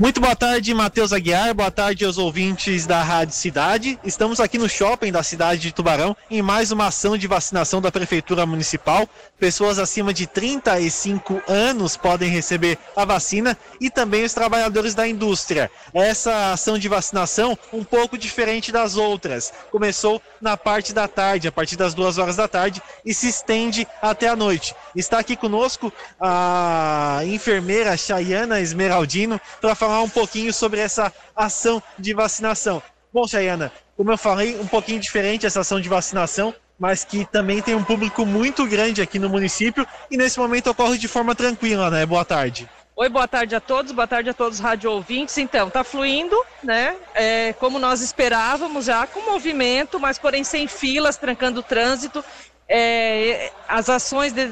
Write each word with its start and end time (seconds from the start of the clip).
Muito 0.00 0.20
boa 0.20 0.36
tarde, 0.36 0.72
Matheus 0.72 1.12
Aguiar. 1.12 1.52
Boa 1.52 1.72
tarde 1.72 2.04
aos 2.04 2.18
ouvintes 2.18 2.86
da 2.86 3.02
Rádio 3.02 3.34
Cidade. 3.34 3.98
Estamos 4.04 4.38
aqui 4.38 4.56
no 4.56 4.68
shopping 4.68 5.10
da 5.10 5.24
cidade 5.24 5.60
de 5.60 5.72
Tubarão 5.72 6.16
em 6.30 6.40
mais 6.40 6.70
uma 6.70 6.86
ação 6.86 7.18
de 7.18 7.26
vacinação 7.26 7.82
da 7.82 7.90
Prefeitura 7.90 8.46
Municipal. 8.46 9.08
Pessoas 9.40 9.76
acima 9.76 10.14
de 10.14 10.24
35 10.28 11.42
anos 11.48 11.96
podem 11.96 12.30
receber 12.30 12.78
a 12.94 13.04
vacina 13.04 13.58
e 13.80 13.90
também 13.90 14.22
os 14.22 14.32
trabalhadores 14.32 14.94
da 14.94 15.06
indústria. 15.06 15.68
Essa 15.92 16.52
ação 16.52 16.78
de 16.78 16.88
vacinação 16.88 17.58
um 17.72 17.82
pouco 17.82 18.16
diferente 18.16 18.70
das 18.70 18.96
outras. 18.96 19.52
Começou 19.72 20.22
na 20.40 20.56
parte 20.56 20.92
da 20.92 21.08
tarde, 21.08 21.48
a 21.48 21.52
partir 21.52 21.74
das 21.74 21.92
duas 21.92 22.18
horas 22.18 22.36
da 22.36 22.46
tarde, 22.46 22.80
e 23.04 23.12
se 23.12 23.28
estende 23.28 23.84
até 24.00 24.28
a 24.28 24.36
noite. 24.36 24.76
Está 24.94 25.18
aqui 25.18 25.34
conosco 25.34 25.92
a 26.20 27.18
enfermeira 27.24 27.96
Chayana 27.96 28.60
Esmeraldino 28.60 29.40
para 29.60 29.74
falar 29.74 29.87
falar 29.88 30.02
um 30.02 30.08
pouquinho 30.08 30.52
sobre 30.52 30.80
essa 30.80 31.10
ação 31.34 31.82
de 31.98 32.12
vacinação. 32.12 32.82
Bom, 33.10 33.26
Chayana, 33.26 33.72
como 33.96 34.12
eu 34.12 34.18
falei, 34.18 34.60
um 34.60 34.66
pouquinho 34.66 35.00
diferente 35.00 35.46
essa 35.46 35.60
ação 35.60 35.80
de 35.80 35.88
vacinação, 35.88 36.54
mas 36.78 37.04
que 37.04 37.24
também 37.24 37.62
tem 37.62 37.74
um 37.74 37.82
público 37.82 38.26
muito 38.26 38.66
grande 38.66 39.00
aqui 39.00 39.18
no 39.18 39.30
município 39.30 39.86
e 40.10 40.18
nesse 40.18 40.38
momento 40.38 40.68
ocorre 40.68 40.98
de 40.98 41.08
forma 41.08 41.34
tranquila, 41.34 41.90
né? 41.90 42.04
Boa 42.04 42.22
tarde. 42.22 42.68
Oi, 42.94 43.08
boa 43.08 43.26
tarde 43.26 43.54
a 43.54 43.60
todos, 43.60 43.92
boa 43.92 44.06
tarde 44.06 44.28
a 44.28 44.34
todos 44.34 44.58
os 44.58 44.64
rádio 44.64 44.90
ouvintes. 44.90 45.38
Então, 45.38 45.70
tá 45.70 45.82
fluindo, 45.82 46.36
né? 46.62 46.94
É, 47.14 47.54
como 47.54 47.78
nós 47.78 48.02
esperávamos, 48.02 48.84
já 48.84 49.06
com 49.06 49.22
movimento, 49.22 49.98
mas 49.98 50.18
porém 50.18 50.44
sem 50.44 50.68
filas, 50.68 51.16
trancando 51.16 51.60
o 51.60 51.62
trânsito. 51.62 52.22
É, 52.68 53.50
as 53.66 53.88
ações 53.88 54.34
de, 54.34 54.50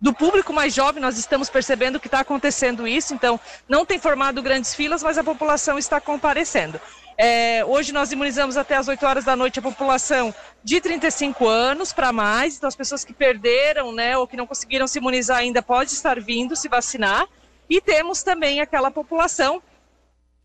do 0.00 0.12
público 0.12 0.52
mais 0.52 0.74
jovem, 0.74 1.00
nós 1.00 1.18
estamos 1.18 1.48
percebendo 1.48 1.98
que 1.98 2.06
está 2.06 2.20
acontecendo 2.20 2.86
isso, 2.86 3.14
então 3.14 3.40
não 3.68 3.86
tem 3.86 3.98
formado 3.98 4.42
grandes 4.42 4.74
filas, 4.74 5.02
mas 5.02 5.16
a 5.16 5.24
população 5.24 5.78
está 5.78 6.00
comparecendo. 6.00 6.80
É, 7.18 7.64
hoje 7.64 7.92
nós 7.92 8.12
imunizamos 8.12 8.58
até 8.58 8.76
as 8.76 8.88
8 8.88 9.06
horas 9.06 9.24
da 9.24 9.34
noite 9.34 9.58
a 9.58 9.62
população 9.62 10.34
de 10.62 10.82
35 10.82 11.48
anos 11.48 11.92
para 11.92 12.12
mais, 12.12 12.56
então 12.56 12.68
as 12.68 12.76
pessoas 12.76 13.04
que 13.04 13.14
perderam, 13.14 13.90
né, 13.90 14.18
ou 14.18 14.26
que 14.26 14.36
não 14.36 14.46
conseguiram 14.46 14.86
se 14.86 14.98
imunizar 14.98 15.38
ainda 15.38 15.62
pode 15.62 15.92
estar 15.92 16.20
vindo 16.20 16.54
se 16.54 16.68
vacinar. 16.68 17.26
E 17.68 17.80
temos 17.80 18.22
também 18.22 18.60
aquela 18.60 18.90
população 18.90 19.62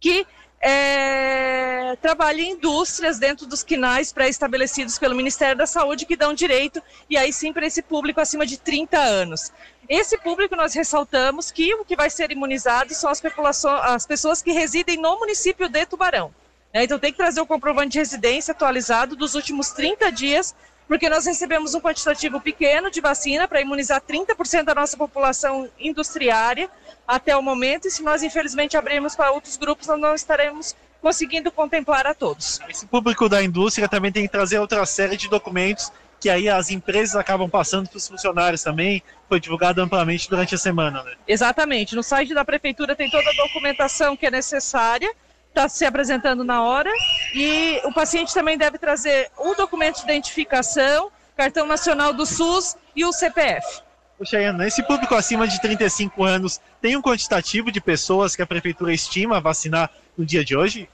que 0.00 0.26
é, 0.60 1.96
trabalha 2.00 2.40
em 2.40 2.52
indústrias 2.52 3.18
dentro 3.18 3.46
dos 3.46 3.62
quinais 3.62 4.12
pré-estabelecidos 4.12 4.98
pelo 4.98 5.14
Ministério 5.14 5.56
da 5.56 5.66
Saúde 5.66 6.06
que 6.06 6.16
dão 6.16 6.32
direito, 6.32 6.82
e 7.08 7.16
aí 7.16 7.32
sim 7.32 7.52
para 7.52 7.66
esse 7.66 7.82
público 7.82 8.20
acima 8.20 8.46
de 8.46 8.58
30 8.58 8.98
anos. 8.98 9.52
Esse 9.88 10.16
público 10.18 10.56
nós 10.56 10.74
ressaltamos 10.74 11.50
que 11.50 11.74
o 11.74 11.84
que 11.84 11.96
vai 11.96 12.08
ser 12.08 12.30
imunizado 12.30 12.94
são 12.94 13.10
as, 13.10 13.22
as 13.64 14.06
pessoas 14.06 14.40
que 14.40 14.52
residem 14.52 14.96
no 14.96 15.18
município 15.18 15.68
de 15.68 15.84
Tubarão. 15.84 16.34
Né? 16.72 16.84
Então 16.84 16.98
tem 16.98 17.12
que 17.12 17.18
trazer 17.18 17.40
o 17.40 17.46
comprovante 17.46 17.92
de 17.92 17.98
residência 17.98 18.52
atualizado 18.52 19.14
dos 19.14 19.34
últimos 19.34 19.70
30 19.70 20.10
dias, 20.10 20.54
porque 20.86 21.08
nós 21.08 21.26
recebemos 21.26 21.74
um 21.74 21.80
quantitativo 21.80 22.40
pequeno 22.40 22.90
de 22.90 23.00
vacina 23.00 23.48
para 23.48 23.60
imunizar 23.60 24.00
30% 24.00 24.64
da 24.64 24.74
nossa 24.74 24.96
população 24.96 25.68
industriária 25.78 26.68
até 27.06 27.36
o 27.36 27.42
momento, 27.42 27.88
e 27.88 27.90
se 27.90 28.02
nós 28.02 28.22
infelizmente 28.22 28.76
abrirmos 28.76 29.14
para 29.14 29.30
outros 29.30 29.56
grupos, 29.56 29.86
nós 29.86 30.00
não 30.00 30.14
estaremos 30.14 30.74
conseguindo 31.00 31.52
contemplar 31.52 32.06
a 32.06 32.14
todos. 32.14 32.60
Esse 32.68 32.86
público 32.86 33.28
da 33.28 33.42
indústria 33.42 33.88
também 33.88 34.10
tem 34.10 34.22
que 34.22 34.32
trazer 34.32 34.58
outra 34.58 34.84
série 34.86 35.16
de 35.16 35.28
documentos 35.28 35.92
que 36.24 36.30
aí 36.30 36.48
as 36.48 36.70
empresas 36.70 37.16
acabam 37.16 37.50
passando 37.50 37.86
para 37.86 37.98
os 37.98 38.08
funcionários 38.08 38.62
também, 38.62 39.02
foi 39.28 39.38
divulgado 39.38 39.82
amplamente 39.82 40.30
durante 40.30 40.54
a 40.54 40.58
semana. 40.58 41.02
Né? 41.02 41.12
Exatamente, 41.28 41.94
no 41.94 42.02
site 42.02 42.32
da 42.32 42.42
prefeitura 42.42 42.96
tem 42.96 43.10
toda 43.10 43.28
a 43.28 43.32
documentação 43.34 44.16
que 44.16 44.24
é 44.24 44.30
necessária, 44.30 45.14
está 45.54 45.68
se 45.68 45.84
apresentando 45.84 46.42
na 46.42 46.62
hora, 46.62 46.90
e 47.32 47.80
o 47.84 47.92
paciente 47.92 48.34
também 48.34 48.58
deve 48.58 48.76
trazer 48.76 49.30
o 49.38 49.54
documento 49.54 49.98
de 49.98 50.02
identificação, 50.02 51.12
cartão 51.36 51.64
nacional 51.64 52.12
do 52.12 52.26
SUS 52.26 52.76
e 52.94 53.04
o 53.04 53.12
CPF. 53.12 53.82
Poxa, 54.18 54.38
Ana, 54.38 54.66
esse 54.66 54.82
público 54.82 55.14
acima 55.14 55.46
de 55.46 55.60
35 55.60 56.24
anos 56.24 56.60
tem 56.80 56.96
um 56.96 57.02
quantitativo 57.02 57.70
de 57.70 57.80
pessoas 57.80 58.34
que 58.34 58.42
a 58.42 58.46
prefeitura 58.46 58.92
estima 58.92 59.40
vacinar 59.40 59.90
no 60.18 60.26
dia 60.26 60.44
de 60.44 60.56
hoje? 60.56 60.88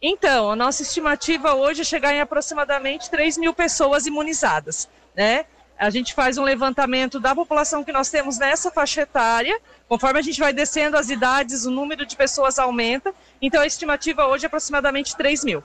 Então, 0.00 0.50
a 0.50 0.56
nossa 0.56 0.82
estimativa 0.82 1.54
hoje 1.54 1.82
é 1.82 1.84
chegar 1.84 2.12
em 2.12 2.20
aproximadamente 2.20 3.08
3 3.08 3.38
mil 3.38 3.54
pessoas 3.54 4.06
imunizadas, 4.06 4.88
né? 5.14 5.44
A 5.82 5.90
gente 5.90 6.14
faz 6.14 6.38
um 6.38 6.44
levantamento 6.44 7.18
da 7.18 7.34
população 7.34 7.82
que 7.82 7.90
nós 7.90 8.08
temos 8.08 8.38
nessa 8.38 8.70
faixa 8.70 9.00
etária. 9.00 9.58
Conforme 9.88 10.20
a 10.20 10.22
gente 10.22 10.38
vai 10.38 10.52
descendo 10.52 10.96
as 10.96 11.10
idades, 11.10 11.66
o 11.66 11.72
número 11.72 12.06
de 12.06 12.14
pessoas 12.14 12.56
aumenta. 12.56 13.12
Então, 13.40 13.60
a 13.60 13.66
estimativa 13.66 14.28
hoje 14.28 14.44
é 14.44 14.46
aproximadamente 14.46 15.16
3 15.16 15.42
mil. 15.42 15.60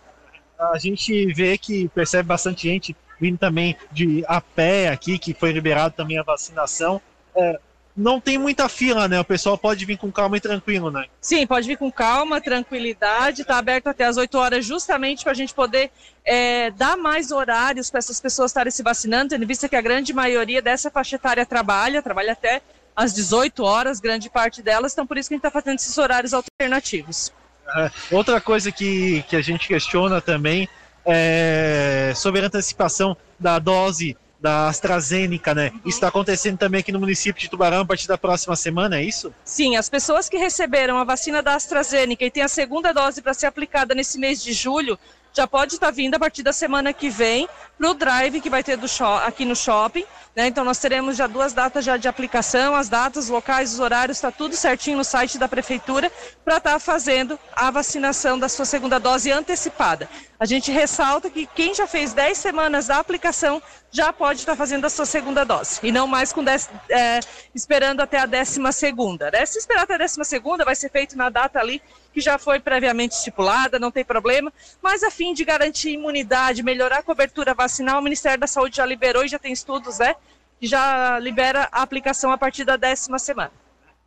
A 0.58 0.80
gente 0.80 1.32
vê 1.34 1.56
que 1.56 1.88
percebe 1.90 2.28
bastante 2.28 2.68
gente 2.68 2.98
vindo 3.22 3.38
também 3.38 3.78
de 3.92 4.24
a 4.28 4.42
pé 4.42 4.90
aqui, 4.90 5.20
que 5.20 5.36
foi 5.36 5.52
liberado 5.52 5.94
também 5.96 6.18
a 6.18 6.24
vacinação. 6.24 7.00
É, 7.36 7.60
não 7.98 8.22
tem 8.22 8.38
muita 8.38 8.70
fila, 8.70 9.08
né? 9.08 9.20
O 9.20 9.26
pessoal 9.26 9.58
pode 9.58 9.84
vir 9.84 9.98
com 9.98 10.12
calma 10.12 10.38
e 10.38 10.40
tranquilo, 10.40 10.92
né? 10.92 11.06
Sim, 11.20 11.48
pode 11.48 11.68
vir 11.68 11.78
com 11.78 11.92
calma, 11.92 12.40
tranquilidade. 12.40 13.42
Está 13.42 13.58
aberto 13.58 13.88
até 13.88 14.06
as 14.06 14.18
8 14.18 14.38
horas, 14.38 14.66
justamente 14.66 15.24
para 15.24 15.32
a 15.32 15.36
gente 15.36 15.54
poder 15.54 15.90
é, 16.24 16.70
dar 16.72 16.96
mais 16.96 17.32
horários 17.32 17.90
para 17.90 17.98
essas 17.98 18.20
pessoas 18.20 18.52
estarem 18.52 18.72
se 18.72 18.84
vacinando, 18.84 19.30
tendo 19.30 19.48
vista 19.48 19.68
que 19.68 19.76
a 19.76 19.82
grande 19.82 20.14
maioria 20.14 20.62
dessa 20.62 20.92
faixa 20.92 21.16
etária 21.16 21.44
trabalha, 21.44 22.04
trabalha 22.04 22.34
até 22.34 22.62
às 22.96 23.14
18 23.14 23.64
horas, 23.64 24.00
grande 24.00 24.30
parte 24.30 24.62
delas, 24.62 24.94
então 24.94 25.06
por 25.06 25.18
isso 25.18 25.30
que 25.30 25.34
a 25.34 25.38
gente 25.38 25.46
está 25.46 25.52
fazendo 25.52 25.80
esses 25.80 25.98
horários 25.98 26.34
alternativos. 26.34 27.34
É, 27.76 27.92
outra 28.12 28.40
coisa 28.40 28.72
que, 28.72 29.24
que 29.28 29.36
a 29.36 29.42
gente 29.42 29.68
questiona 29.68 30.22
também 30.22 30.70
é, 31.06 32.14
sobre 32.16 32.42
a 32.42 32.46
antecipação 32.46 33.18
da 33.40 33.58
dose 33.60 34.16
da 34.40 34.68
AstraZeneca, 34.68 35.54
né? 35.54 35.72
Isso 35.86 35.98
está 35.98 36.08
acontecendo 36.08 36.58
também 36.58 36.80
aqui 36.80 36.92
no 36.92 37.00
município 37.00 37.42
de 37.42 37.50
Tubarão 37.50 37.82
a 37.82 37.86
partir 37.86 38.08
da 38.08 38.18
próxima 38.18 38.56
semana, 38.56 38.98
é 38.98 39.04
isso? 39.04 39.34
Sim, 39.44 39.76
as 39.76 39.90
pessoas 39.90 40.30
que 40.30 40.38
receberam 40.38 40.98
a 40.98 41.04
vacina 41.04 41.42
da 41.42 41.56
AstraZeneca 41.56 42.24
e 42.24 42.32
têm 42.32 42.44
a 42.44 42.48
segunda 42.48 42.94
dose 42.94 43.22
para 43.22 43.34
ser 43.34 43.48
aplicada 43.48 43.96
nesse 43.96 44.20
mês 44.20 44.44
de 44.44 44.54
julho 44.54 44.98
já 45.38 45.48
pode 45.48 45.76
estar 45.76 45.92
vindo 45.92 46.16
a 46.16 46.20
partir 46.20 46.42
da 46.42 46.52
semana 46.52 46.92
que 46.92 47.10
vem 47.10 47.48
para 47.78 47.92
o 47.92 47.94
drive 47.94 48.42
que 48.42 48.50
vai 48.50 48.64
ter 48.64 48.80
aqui 49.24 49.46
no 49.46 49.56
shopping. 49.56 50.04
Né? 50.36 50.48
Então 50.48 50.64
nós 50.64 50.80
teremos 50.80 51.16
já 51.16 51.28
duas 51.28 51.54
datas 51.54 51.86
já 51.86 51.96
de 51.96 52.08
aplicação, 52.08 52.76
as 52.76 52.90
datas, 52.90 53.30
locais, 53.30 53.74
os 53.74 53.80
horários, 53.80 54.18
está 54.18 54.32
tudo 54.32 54.56
certinho 54.56 54.98
no 54.98 55.04
site 55.04 55.38
da 55.38 55.48
prefeitura 55.48 56.12
para 56.44 56.58
estar 56.58 56.74
tá 56.74 56.80
fazendo 56.80 57.40
a 57.56 57.70
vacinação 57.70 58.38
da 58.38 58.50
sua 58.50 58.66
segunda 58.66 59.00
dose 59.00 59.32
antecipada. 59.32 60.10
A 60.40 60.46
gente 60.46 60.72
ressalta 60.72 61.30
que 61.30 61.46
quem 61.48 61.74
já 61.74 61.88
fez 61.88 62.14
10 62.14 62.38
semanas 62.38 62.88
da 62.88 62.98
aplicação 62.98 63.62
já 63.92 64.12
pode 64.12 64.40
estar 64.40 64.54
tá 64.54 64.58
fazendo 64.58 64.86
a 64.86 64.90
sua 64.90 65.06
segunda 65.06 65.44
dose 65.44 65.80
e 65.84 65.92
não 65.92 66.08
mais 66.08 66.34
com 66.34 66.44
dez, 66.44 66.70
é, 66.90 67.20
esperando 67.54 68.02
até 68.02 68.20
a 68.20 68.26
décima 68.26 68.72
segunda. 68.72 69.32
Né? 69.32 69.46
Se 69.46 69.60
esperar 69.60 69.84
até 69.84 69.96
a 69.96 70.00
décima 70.00 70.24
segunda, 70.24 70.66
vai 70.66 70.76
ser 70.76 70.90
feito 70.90 71.18
na 71.18 71.30
data 71.30 71.60
ali 71.60 71.82
que 72.14 72.22
já 72.22 72.38
foi 72.38 72.60
previamente 72.60 73.16
estipulada, 73.16 73.80
não 73.80 73.92
tem 73.92 74.04
problema, 74.04 74.52
mas 74.82 75.04
a 75.04 75.12
fim 75.12 75.34
de 75.34 75.46
garantir 75.46 75.92
imunidade, 75.92 76.64
melhorar 76.64 77.00
a 77.00 77.04
cobertura 77.04 77.54
vacinal, 77.54 78.00
o 78.00 78.04
Ministério 78.04 78.40
da 78.40 78.48
Saúde 78.48 78.78
já 78.78 78.86
liberou 78.86 79.24
e 79.24 79.28
já 79.28 79.40
tem 79.40 79.52
estudos, 79.52 80.00
né? 80.00 80.16
Que 80.60 80.68
já 80.68 81.20
libera 81.20 81.68
a 81.72 81.82
aplicação 81.82 82.32
a 82.32 82.38
partir 82.38 82.64
da 82.64 82.76
décima 82.76 83.20
semana. 83.20 83.52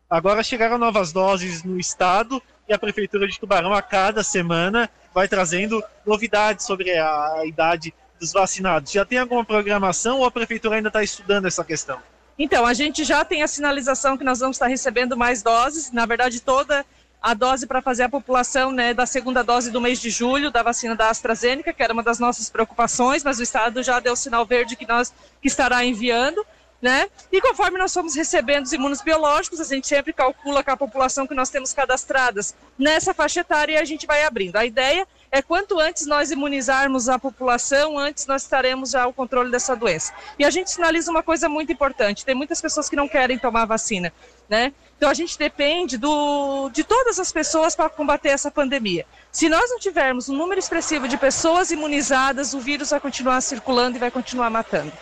Agora 0.09 0.43
chegaram 0.43 0.77
novas 0.77 1.13
doses 1.13 1.63
no 1.63 1.79
estado 1.79 2.43
e 2.69 2.73
a 2.73 2.79
Prefeitura 2.79 3.29
de 3.29 3.39
Tubarão 3.39 3.73
a 3.73 3.81
cada 3.81 4.25
semana 4.25 4.91
vai 5.15 5.29
trazendo 5.29 5.83
novidades 6.05 6.67
sobre 6.67 6.97
a 6.99 7.43
idade 7.45 7.95
dos 8.19 8.33
vacinados. 8.33 8.93
Já 8.93 9.05
tem 9.05 9.19
alguma 9.19 9.45
programação 9.45 10.19
ou 10.19 10.25
a 10.25 10.31
Prefeitura 10.31 10.77
ainda 10.77 10.89
está 10.89 11.03
estudando 11.03 11.47
essa 11.47 11.65
questão? 11.65 12.01
Então, 12.39 12.65
a 12.65 12.73
gente 12.73 13.05
já 13.05 13.25
tem 13.25 13.43
a 13.43 13.47
sinalização 13.47 14.17
que 14.17 14.25
nós 14.25 14.41
vamos 14.41 14.57
estar 14.57 14.67
recebendo 14.67 15.17
mais 15.17 15.43
doses, 15.43 15.93
na 15.93 16.07
verdade 16.07 16.41
toda 16.41 16.87
a 17.23 17.35
dose 17.35 17.67
para 17.67 17.83
fazer 17.83 18.05
a 18.05 18.09
população 18.09 18.73
né, 18.73 18.95
da 18.95 19.05
segunda 19.05 19.43
dose 19.43 19.71
do 19.71 19.81
mês 19.81 20.01
de 20.01 20.09
julho 20.09 20.51
da 20.51 20.63
vacina 20.63 20.97
da 20.97 21.11
AstraZeneca, 21.11 21.73
que 21.73 21.83
era 21.83 21.93
uma 21.93 22.03
das 22.03 22.19
nossas 22.19 22.49
preocupações, 22.49 23.23
mas 23.23 23.39
o 23.39 23.43
Estado 23.43 23.83
já 23.83 24.01
deu 24.01 24.17
sinal 24.17 24.47
verde 24.47 24.77
que 24.77 24.87
nós 24.87 25.13
que 25.41 25.49
estará 25.49 25.85
enviando. 25.85 26.45
Né? 26.81 27.11
E 27.31 27.43
conforme 27.43 27.77
nós 27.77 27.93
fomos 27.93 28.15
recebendo 28.15 28.65
os 28.65 28.73
imunos 28.73 29.03
biológicos, 29.03 29.61
a 29.61 29.65
gente 29.65 29.87
sempre 29.87 30.15
calcula 30.15 30.65
com 30.65 30.71
a 30.71 30.77
população 30.77 31.27
que 31.27 31.35
nós 31.35 31.51
temos 31.51 31.75
cadastradas 31.75 32.55
nessa 32.79 33.13
faixa 33.13 33.41
etária 33.41 33.75
e 33.75 33.77
a 33.77 33.85
gente 33.85 34.07
vai 34.07 34.25
abrindo. 34.25 34.57
A 34.57 34.65
ideia 34.65 35.07
é 35.31 35.41
quanto 35.41 35.79
antes 35.79 36.07
nós 36.07 36.31
imunizarmos 36.31 37.09
a 37.09 37.19
população, 37.19 37.99
antes 37.99 38.27
nós 38.27 38.43
estaremos 38.43 38.91
já 38.91 39.05
ao 39.05 39.13
controle 39.13 39.51
dessa 39.51 39.77
doença. 39.77 40.13
E 40.39 40.45
a 40.45 40.51
gente 40.51 40.71
sinaliza 40.71 41.11
uma 41.11 41.23
coisa 41.23 41.49
muito 41.49 41.71
importante: 41.71 42.25
tem 42.25 42.35
muitas 42.35 42.61
pessoas 42.61 42.89
que 42.89 42.97
não 42.97 43.07
querem 43.07 43.39
tomar 43.39 43.65
vacina, 43.65 44.13
né? 44.49 44.73
Então 44.97 45.09
a 45.09 45.15
gente 45.15 45.39
depende 45.39 45.97
do, 45.97 46.69
de 46.71 46.83
todas 46.83 47.19
as 47.19 47.31
pessoas 47.31 47.77
para 47.77 47.89
combater 47.89 48.31
essa 48.31 48.51
pandemia. 48.51 49.07
Se 49.31 49.49
nós 49.49 49.71
não 49.71 49.79
tivermos 49.79 50.29
um 50.29 50.37
número 50.37 50.59
expressivo 50.59 51.07
de 51.07 51.17
pessoas 51.17 51.71
imunizadas, 51.71 52.53
o 52.53 52.59
vírus 52.59 52.91
vai 52.91 53.01
continuar 53.01 53.41
circulando 53.41 53.97
e 53.97 54.01
vai 54.01 54.11
continuar 54.11 54.51
matando. 54.51 54.93